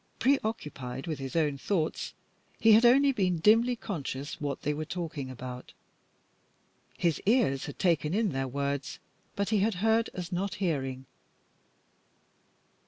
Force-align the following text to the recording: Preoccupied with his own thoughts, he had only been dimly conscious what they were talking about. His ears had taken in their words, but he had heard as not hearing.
Preoccupied 0.17 1.05
with 1.05 1.19
his 1.19 1.35
own 1.35 1.59
thoughts, 1.59 2.15
he 2.59 2.71
had 2.71 2.87
only 2.87 3.11
been 3.11 3.37
dimly 3.37 3.75
conscious 3.75 4.41
what 4.41 4.63
they 4.63 4.73
were 4.73 4.83
talking 4.83 5.29
about. 5.29 5.73
His 6.97 7.21
ears 7.27 7.67
had 7.67 7.77
taken 7.77 8.15
in 8.15 8.29
their 8.29 8.47
words, 8.47 8.97
but 9.35 9.49
he 9.49 9.59
had 9.59 9.75
heard 9.75 10.09
as 10.15 10.31
not 10.31 10.55
hearing. 10.55 11.05